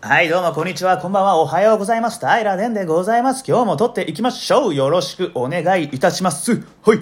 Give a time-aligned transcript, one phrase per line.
[0.00, 2.20] はい、どうも、こんにちは、こんばんは、おはようございます。
[2.20, 3.42] 平蓮でございます。
[3.44, 4.74] 今日も撮っていきましょう。
[4.74, 6.62] よろしくお願いいたします。
[6.84, 7.00] はい。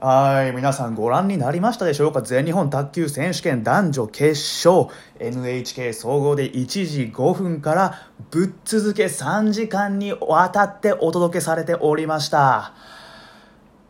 [0.00, 2.22] はい、皆さんご覧になりましたでしょうか？
[2.22, 4.30] 全日本卓球選手権男女決
[4.66, 4.86] 勝
[5.20, 12.72] NHK 総合で1時5分からぶっ続け3時間にわたってお届けされておりました。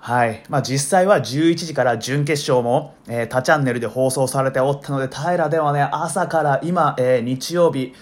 [0.00, 0.42] はい。
[0.48, 7.94] まあ、実際は11時から準決勝も、えー他チャンネルで放送されておったので、平ではね、朝から今、えー日曜日、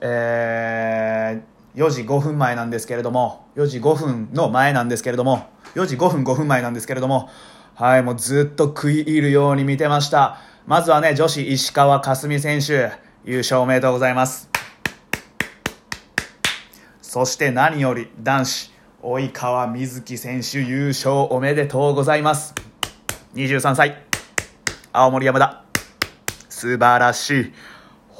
[0.00, 5.46] えー4時5分前なんですけれども、4時5分の前なんですけれども、
[5.76, 7.30] 4時5分5分前なんですけれども、
[7.76, 10.38] はい、もうずっと食い入るように見てました。
[10.66, 12.90] まずはね、女子石川佳純選手、
[13.24, 14.50] 優勝おめでとうございます。
[17.00, 22.54] そして何より男子、及川瑞希選手優勝おめでとうございます。
[23.36, 24.02] 23歳、
[24.92, 25.62] 青森山田、
[26.48, 27.52] 素晴らしい。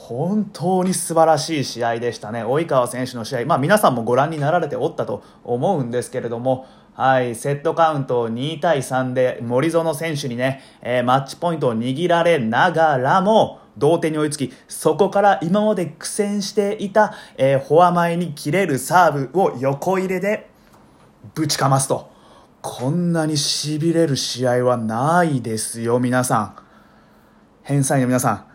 [0.08, 2.42] 本当に素晴らしい試合でしたね。
[2.42, 20.48] 及川選手の試合、まあ皆さんもご覧になられておったと思うんですけれども、はい、セットカウント2対3で森園選手にね、えーマッチポイントを握られながらも、同点に追いつき、そこから今まで苦戦していた、えーフォア前に切れるサーブを横入れで
[21.34, 22.10] ぶちかますと。
[22.62, 26.56] こんなに痺れる試合はないですよ、皆さん。
[27.62, 28.47] 返済の皆さん。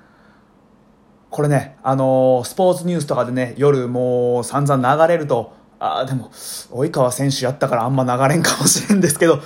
[1.34, 9.40] これね、あのースポーツニュースとかでね、夜もう散々流れると、ああ、でも、及川選手やったからあんま流れんかもしれんですけど、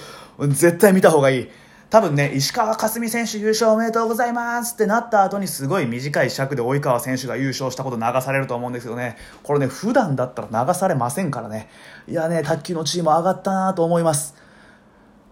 [0.50, 1.50] 絶対見た方がいい。
[1.90, 11.70] 多分ね、石川佳純選手優勝おめでとうございますってなった後にすごい短い尺で及川選手が優勝したこと流されると思うんですけどね、これね、普段だったら流されませんからね。
[12.06, 14.36] いやね、卓球のチーム上がったなと思います。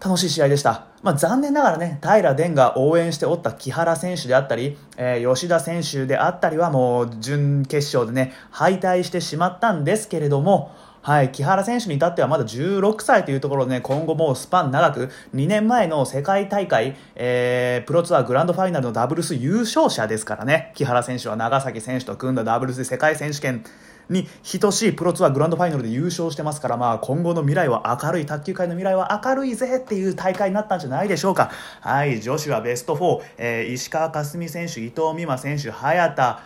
[0.04, 0.86] 楽しい試合でした。
[1.02, 10.72] まあ、残念ながらね、平殿が応援しておった木原選手であったり、えー吉田選手であったりはもう準決勝でね、敗退してしまったんですけれども、
[11.06, 23.62] はい、木原選手に至ってはまだ16歳というところでね、今後もうスパン長く、2年前の世界大会、えープロツアーグランドファイナルのダブルス優勝者ですからね、木原選手は長崎選手と組んだダブルスで世界選手権
[24.10, 24.26] に
[24.60, 31.52] 等しいプロツアーグランドファイナルで優勝してますから、まあ、今後の未来は明るい、卓球界の未来は明るいぜっていう大会になったんじゃないでしょうか。
[31.82, 36.42] はい、女子はベスト4、えー石川佳純選手、伊藤美誠選手、早田、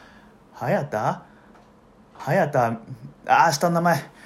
[0.53, 1.23] 早田？
[2.19, 2.79] 早田、
[3.27, 4.20] あ、下の名前、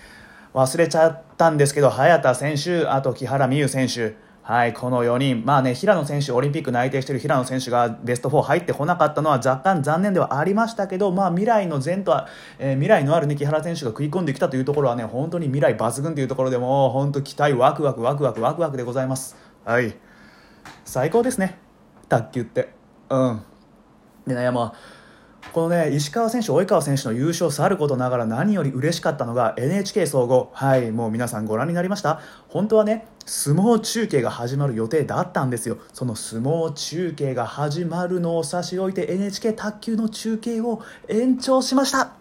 [0.54, 12.28] 忘れちゃったんですけど、早田選手、あと木原美悠選手、はい、この4人、まあね、平野選手、オリンピック内定している平野選手がベスト4入ってこなかったのは若干残念ではありましたけど、まあ未来の前とは、
[12.58, 19.36] えー未来のあるね、木原選手が食い込んできたというところはね、本当に未来抜群というところでも、本当期待ワクワクワクワクワクワクでございます。
[19.64, 19.94] はい。
[20.84, 21.58] 最高ですね、
[22.08, 22.68] 卓球って。
[23.08, 23.42] うん。
[24.26, 24.74] でね、まあ、
[25.52, 30.50] このね、石川選手、及川選手の優勝さることながら何より嬉しかったのが NHK 総合。
[30.52, 32.20] はい、もう皆さんご覧になりました？
[32.48, 35.78] 本当はね、相撲中継が始まる予定だったんですよ。
[35.92, 42.12] その相撲中継が始まるのを差し置いて NHK 卓球の中継を延長しました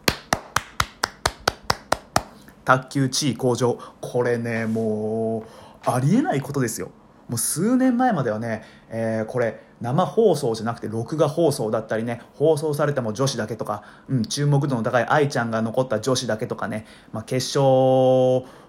[2.66, 5.44] 卓球地位向上これねも
[5.85, 6.91] うありえないことですよ
[7.28, 17.59] もう数年前まではね、えーこれ生放送じゃなくて録画放送だったりね放送されても女子だけとか、うん、注目度の高い愛ちゃんが残った女子だけとかね、まあ、決勝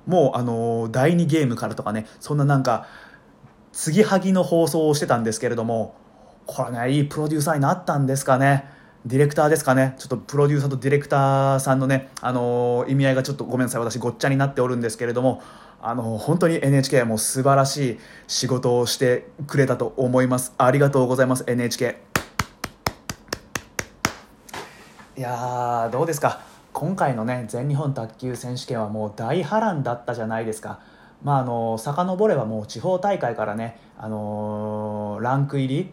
[0.06, 2.88] もあの第2ゲームからとかねそんななんか
[3.72, 5.94] 継ぎはぎの放送をしてたんですけれども
[6.46, 8.72] これねいいプロデューサーになったんですかね。
[9.06, 9.94] ディレクターですかね。
[9.98, 13.80] ちょっとプロデューサーとディレクターさんのね、あのー意味合いがちょっとごめんなさい。
[13.80, 15.42] 私ごっちゃになっておるんですけれども
[15.86, 20.54] あの本当に NHK はもう素晴らしい仕事をしてくれたと思います。
[20.56, 22.00] ありがとうございます NHK
[25.18, 26.40] いやーどうですか？
[26.72, 30.80] 今回のね全日本卓球選手権はもう大波乱だったじゃないですか。
[31.22, 35.92] まああの遡ればもう地方大会からね、あのーランク入り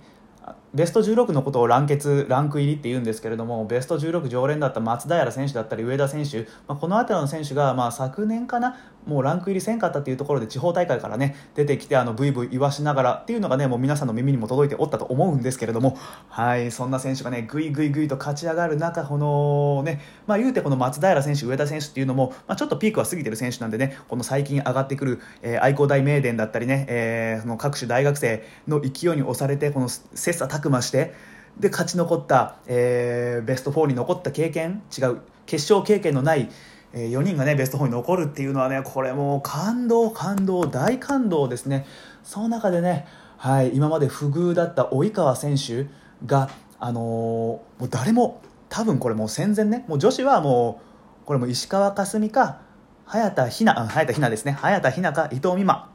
[0.73, 1.88] ベスト16のことをラン
[2.28, 15.97] ランク入りって言うんですけれどもベスト16常連だった松平選手だったり上田選手、まあ、この辺りの選手が、まあ、昨年かなもうランク入りせんかったっていうところで地方大会からね出てきてあのブイブイ言わしながらっていうのがねもう皆さんの耳にも届いておったと思うんですけれども。
[16.29, 31.13] はいそんな選手がねぐいぐいぐいと勝ち上がる中このねまあ言うてこの松平選手上田選手っていうのも、まあ、ちょっとピークは過ぎてる選手なんでねこの最近上がってくる、えー愛工大名電だったりね、えーその各種大学生の勢いに押されてこの切磋琢磨して
[31.59, 36.49] で勝ち残った、えーベスト4に残った経験違う決勝経験のない、
[36.93, 41.85] え4人がねベスト4に残るっていうのはねこれもう感動感動大感動ですね。
[42.23, 43.08] その中でね、
[43.38, 45.88] はい、今まで不遇だった及川選手
[46.26, 46.49] が、
[46.79, 50.82] あのーもう誰も多分これもう戦前ねもう女子はも
[51.23, 52.61] うこれも石川佳純か
[53.05, 54.52] 早田ひな早田ひなですね。
[54.53, 55.91] 早田ひなか伊藤美誠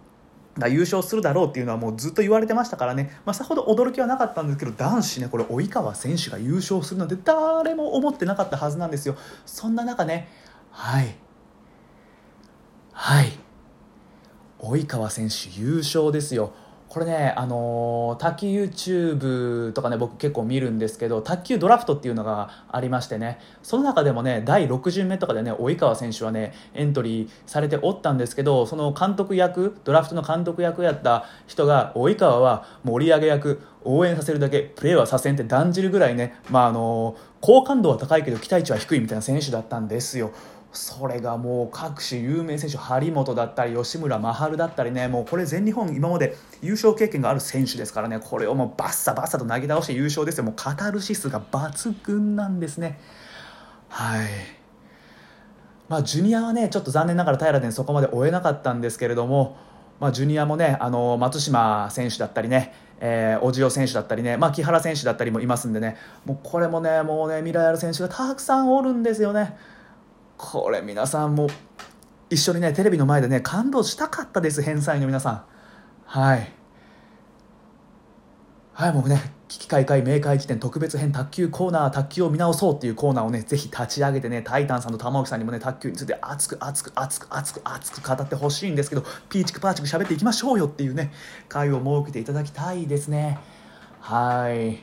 [0.58, 9.16] が優勝するだろうっていうのはもうずっと言われてましたからね、まあ、さほど驚きはなかったんですけど男子ねこれ及川選手が優勝するなんて誰も思ってなかったはずなんですよ。
[9.44, 10.28] そんな中ね
[10.76, 11.16] はい。
[12.92, 13.32] はい。
[14.60, 16.52] 及川選手優勝ですよ。
[16.88, 40.32] これね、あのー、卓球 YouTube とかね僕結構見るんですけど卓球ドラフトっていうのがありましてねその中でもね第6巡目とかでね及川選手はねエントリーされておったんですけどその監督役ドラフトの監督役やった人が及川は盛り上げ役応援させるだけプレーはさせんって断じるぐらいね、まああのー、好感度は高いけど期待値は低いみたいな選手だったんですよ。
[40.76, 50.44] それがもう各種有名選手張本だったり吉村真晴だったりねもうこれ全日本今まで優勝経験がある選手ですからねこれをもうバッサバッサと投げ倒して優勝ですよ。
[50.44, 53.00] もうカタルシスが抜群なんですね。
[53.88, 54.28] はい。
[55.88, 59.56] まあジュニアはねちょっと残念ながら平でそこまで追えなかったんですけれども
[59.98, 69.56] まあ、ジュニアもねあの松島選手だったりね、えー、小塩選手だったりね、まあ、木原選手だったりもいますんでねもうこれもねもうね未来ある選手がたくさんおるんですよね。
[70.36, 71.48] これ皆さんも
[72.30, 75.44] 一緒にねテレビの前でね感動したかったです返済の皆さん。
[76.04, 76.52] はい。
[78.72, 91.12] はいもうね危機開会明快辞典特別編卓球コーナー卓球を見直そうっていうコーナーをねぜひ立ち上げてねタイタンさんと玉置さんにもね卓球について熱く熱く熱く熱く熱く語ってほしいんですけどピーチクパーチク喋っていきましょうよっていうね
[91.48, 93.38] 会を設けていただきたいですね。
[94.00, 94.74] はい。
[94.74, 94.78] い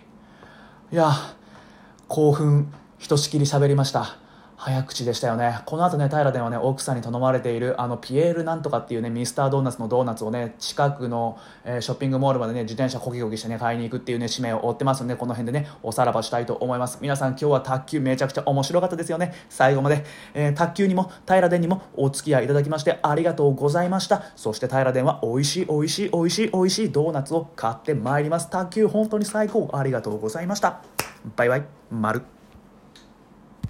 [0.91, 1.11] や
[2.07, 4.22] 興奮ひとしきり喋りました。
[4.65, 5.59] 早口でしたよね。
[5.65, 16.97] この後ね平ではね奥さんに頼まれているあのピエールなんとかっていうねミスタードーナツのドーナツをね近くの、えー、ショッピングモールまでね自転車こぎこぎしてね買いに行くっていうね使命を負ってますんでこの辺でねおさらばしたいと思います。
[17.01, 19.33] 皆さん今日は卓球めちゃくちゃ面白かったですよね。
[19.49, 24.23] 最後まで、えー、卓球にも平殿にもお付き合いいただきましてありがとうございました。
[24.37, 28.49] そして平殿は美味しい美味しい美味しい美味しいドーナツを買ってまいります。
[28.49, 29.69] 卓球本当に最高。
[29.73, 30.81] ありがとうございました。
[31.35, 31.63] バイバイ。
[31.91, 32.42] 丸。